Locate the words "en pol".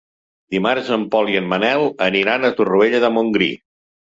0.95-1.29